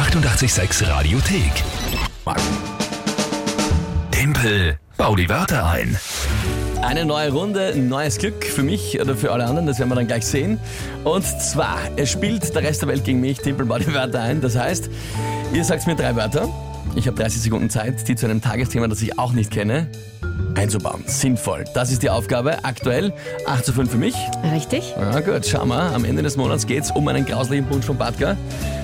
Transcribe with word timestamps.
886 0.00 0.88
Radiothek. 0.88 1.52
Tempel, 4.10 4.78
bau 4.96 5.14
die 5.14 5.28
Wörter 5.28 5.68
ein. 5.68 5.94
Eine 6.80 7.04
neue 7.04 7.30
Runde, 7.30 7.76
neues 7.76 8.16
Glück 8.16 8.46
für 8.46 8.62
mich 8.62 8.98
oder 8.98 9.14
für 9.14 9.30
alle 9.30 9.44
anderen, 9.44 9.66
das 9.66 9.78
werden 9.78 9.90
wir 9.90 9.96
dann 9.96 10.06
gleich 10.06 10.24
sehen. 10.24 10.58
Und 11.04 11.24
zwar, 11.24 11.76
es 11.96 12.10
spielt 12.10 12.54
der 12.54 12.62
Rest 12.62 12.80
der 12.80 12.88
Welt 12.88 13.04
gegen 13.04 13.20
mich, 13.20 13.40
Timpel 13.40 13.66
baut 13.66 13.82
die 13.82 13.92
Wörter 13.92 14.22
ein. 14.22 14.40
Das 14.40 14.56
heißt, 14.56 14.88
ihr 15.52 15.64
sagt 15.66 15.86
mir 15.86 15.96
drei 15.96 16.16
Wörter. 16.16 16.48
Ich 16.96 17.06
habe 17.06 17.16
30 17.16 17.42
Sekunden 17.42 17.70
Zeit, 17.70 18.06
die 18.08 18.16
zu 18.16 18.26
einem 18.26 18.42
Tagesthema, 18.42 18.88
das 18.88 19.00
ich 19.00 19.18
auch 19.18 19.32
nicht 19.32 19.50
kenne, 19.50 19.88
einzubauen. 20.54 21.02
Sinnvoll. 21.06 21.64
Das 21.74 21.90
ist 21.90 22.02
die 22.02 22.10
Aufgabe. 22.10 22.64
Aktuell 22.64 23.12
8 23.46 23.64
zu 23.64 23.72
5 23.72 23.90
für 23.90 23.96
mich. 23.96 24.14
Richtig? 24.52 24.94
Ja 24.98 25.20
gut, 25.20 25.46
schau 25.46 25.64
mal. 25.64 25.94
Am 25.94 26.04
Ende 26.04 26.22
des 26.22 26.36
Monats 26.36 26.66
geht 26.66 26.84
es 26.84 26.90
um 26.90 27.06
einen 27.08 27.24
grauslichen 27.24 27.66
Punsch 27.66 27.86
von 27.86 27.96
Batka. 27.96 28.36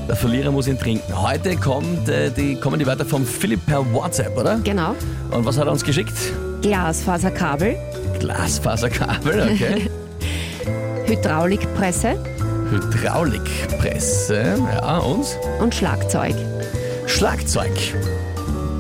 Der 0.09 0.17
Verlierer 0.17 0.53
muss 0.53 0.69
ihn 0.69 0.79
trinken. 0.79 1.21
Heute 1.21 1.57
kommt, 1.57 2.09
äh, 2.09 2.31
die, 2.31 2.55
kommen 2.57 2.79
die 2.79 2.87
Wörter 2.87 3.05
vom 3.05 3.27
Philipp 3.27 3.67
per 3.67 3.93
WhatsApp, 3.93 4.39
oder? 4.39 4.61
Genau. 4.63 4.95
Und 5.33 5.45
was 5.45 5.59
hat 5.59 5.67
er 5.67 5.73
uns 5.73 5.85
geschickt? 5.85 6.15
Glasfaserkabel, 6.63 7.77
Glasfaserkabel, 8.21 9.51
okay. 9.53 9.91
Hydraulikpresse 11.07 12.17
Hydraulikpresse, 12.71 14.59
ja, 14.73 14.99
und 14.99 15.25
und 15.61 15.75
Schlagzeug. 15.75 16.35
Schlagzeug. 17.07 17.73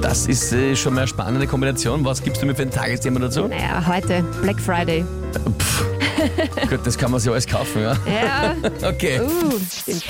Das 0.03 0.27
ist 0.27 0.53
äh, 0.53 0.77
schon 0.77 0.95
mal 0.95 1.01
eine 1.03 1.09
spannende 1.09 1.47
Kombination. 1.47 2.05
Was 2.05 2.23
gibst 2.23 2.43
du 2.43 2.47
mir 2.47 2.55
für 2.55 2.63
ein 2.63 2.71
Tagesthema 2.71 3.19
dazu? 3.21 3.47
Naja, 3.49 3.83
heute 3.87 4.23
Black 4.43 4.61
Friday. 4.61 5.05
Pff. 5.59 5.85
Gut, 6.69 6.81
das 6.85 6.99
kann 6.99 7.11
man 7.11 7.21
sich 7.21 7.31
alles 7.31 7.47
kaufen, 7.47 7.83
ja. 7.83 7.93
Ja, 8.07 8.55
Okay. 8.89 9.21
uh, 9.21 9.53
stimmt. 9.73 10.05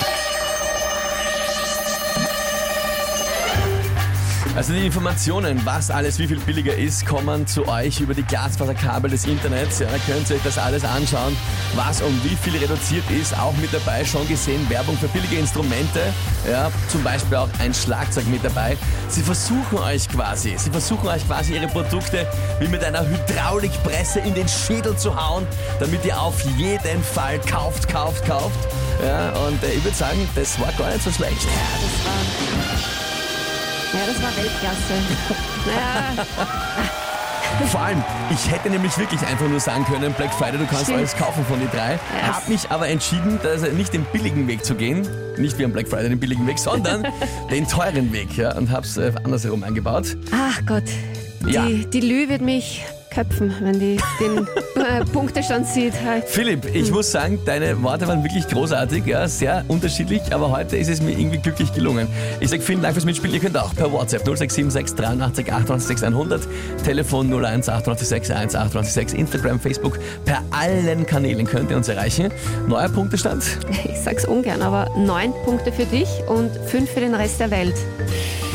Also 4.57 4.73
die 4.73 4.87
Informationen, 4.87 5.61
was 5.65 5.91
alles 5.91 6.17
wie 6.17 6.25
viel 6.25 6.39
billiger 6.39 6.75
ist, 6.75 7.05
kommen 7.05 7.45
zu 7.45 7.67
euch 7.67 7.99
über 7.99 8.15
die 8.15 8.23
Glasfaserkabel 8.23 9.11
des 9.11 9.27
Internets. 9.27 9.77
Ja, 9.77 9.85
da 9.85 9.99
könnt 10.11 10.27
ihr 10.31 10.37
euch 10.37 10.41
das 10.41 10.57
alles 10.57 10.83
anschauen, 10.83 11.37
was 11.75 12.01
um 12.01 12.11
wie 12.23 12.35
viel 12.35 12.57
reduziert 12.57 13.03
ist. 13.11 13.37
Auch 13.37 13.55
mit 13.57 13.71
dabei 13.71 14.03
schon 14.03 14.27
gesehen 14.27 14.67
Werbung 14.67 14.97
für 14.97 15.09
billige 15.09 15.35
Instrumente. 15.35 16.11
Ja, 16.49 16.71
zum 16.87 17.03
Beispiel 17.03 17.37
auch 17.37 17.49
ein 17.59 17.71
Schlagzeug 17.71 18.25
mit 18.29 18.43
dabei. 18.43 18.75
Sie 19.09 19.21
versuchen 19.21 19.77
euch 19.77 20.09
quasi, 20.09 20.55
sie 20.57 20.71
versuchen 20.71 21.07
euch 21.07 21.23
quasi 21.27 21.53
ihre 21.53 21.67
Produkte 21.67 22.25
wie 22.59 22.67
mit 22.67 22.83
einer 22.83 23.07
Hydraulikpresse 23.07 24.21
in 24.21 24.33
den 24.33 24.47
Schädel 24.47 24.97
zu 24.97 25.15
hauen, 25.15 25.45
damit 25.79 26.03
ihr 26.03 26.19
auf 26.19 26.43
jeden 26.57 27.03
Fall 27.03 27.39
kauft, 27.41 27.87
kauft, 27.87 28.25
kauft. 28.25 28.57
Ja, 29.05 29.29
und 29.33 29.63
äh, 29.63 29.73
ich 29.73 29.83
würde 29.83 29.95
sagen, 29.95 30.27
das 30.33 30.59
war 30.59 30.71
gar 30.79 30.89
nicht 30.89 31.03
so 31.03 31.11
schlecht. 31.11 31.43
Ja. 31.43 33.06
Ja, 33.93 33.99
das 34.05 34.21
war 34.21 34.35
Weltklasse. 34.35 34.93
Ja, 35.67 36.25
Vor 37.71 37.79
allem, 37.81 38.03
ich 38.29 38.51
hätte 38.51 38.69
nämlich 38.69 38.95
wirklich 38.97 39.21
einfach 39.25 39.47
nur 39.47 39.59
sagen 39.59 39.85
können, 39.85 40.13
Black 40.13 40.33
Friday, 40.33 40.57
du 40.59 40.65
kannst 40.65 40.83
Stimmt. 40.83 40.97
alles 40.99 41.15
kaufen 41.15 41.43
von 41.45 41.57
den 41.59 41.69
drei. 41.71 41.93
Ja. 42.21 42.35
Hab 42.35 42.47
mich 42.49 42.69
aber 42.69 42.87
entschieden, 42.89 43.39
dass 43.41 43.63
er 43.63 43.71
nicht 43.71 43.93
den 43.93 44.03
billigen 44.05 44.47
Weg 44.47 44.63
zu 44.65 44.75
gehen, 44.75 45.07
nicht 45.37 45.57
wie 45.57 45.63
am 45.65 45.71
Black 45.71 45.87
Friday 45.87 46.09
den 46.09 46.19
billigen 46.19 46.45
Weg, 46.45 46.59
sondern 46.59 47.07
den 47.49 47.67
teuren 47.67 48.11
Weg, 48.11 48.35
ja, 48.37 48.53
und 48.55 48.69
hab's 48.71 48.97
äh, 48.97 49.11
andersherum 49.23 49.63
eingebaut. 49.63 50.17
ach 50.31 50.59
Gott. 50.65 50.83
Die, 51.47 51.51
Ja. 51.53 51.65
die 51.65 52.01
Lü 52.01 52.27
wird 52.29 52.41
mich 52.41 52.83
köpfen, 53.11 53.55
wenn 53.61 53.79
die 53.79 53.97
den 54.19 54.45
äh, 54.87 55.05
Punktestand 55.05 55.67
sieht. 55.67 55.93
Philipp, 56.25 56.65
ich 56.73 56.91
muss 56.91 57.11
sagen, 57.11 57.39
deine 57.45 57.81
Worte 57.83 58.07
waren 58.07 58.23
wirklich 58.23 58.47
großartig, 58.47 59.05
ja, 59.05 59.27
sehr 59.27 59.63
unterschiedlich, 59.67 60.21
aber 60.31 60.51
heute 60.51 60.77
ist 60.77 60.89
es 60.89 61.01
mir 61.01 61.11
irgendwie 61.11 61.37
glücklich 61.39 61.73
gelungen. 61.73 62.07
Ich 62.39 62.49
sage 62.49 62.61
vielen 62.61 62.81
Dank 62.81 62.93
fürs 62.93 63.05
Mitspielen. 63.05 63.33
Ihr 63.35 63.41
könnt 63.41 63.57
auch 63.57 63.73
per 63.75 63.91
WhatsApp 63.91 64.23
0676 64.25 64.95
83 64.95 65.51
88 65.53 66.03
100, 66.03 66.47
Telefon 66.83 67.31
01 67.33 67.69
886 67.69 68.35
1 68.35 68.55
886, 68.55 69.17
Instagram, 69.19 69.59
Facebook, 69.59 69.99
per 70.25 70.41
allen 70.51 71.05
Kanälen 71.05 71.45
könnt 71.45 71.71
ihr 71.71 71.77
uns 71.77 71.87
erreichen. 71.87 72.31
Neuer 72.67 72.89
Punktestand. 72.89 73.43
Ich 73.85 73.99
sag's 73.99 74.25
ungern, 74.25 74.61
aber 74.61 74.89
neun 74.97 75.33
Punkte 75.45 75.71
für 75.71 75.85
dich 75.85 76.07
und 76.27 76.49
fünf 76.67 76.89
für 76.89 76.99
den 77.01 77.15
Rest 77.15 77.39
der 77.39 77.51
Welt. 77.51 77.75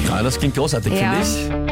Ja, 0.09 0.23
das 0.23 0.39
klingt 0.39 0.55
großartig, 0.57 0.93
Ja. 0.93 1.13
finde 1.13 1.67
ich. 1.69 1.72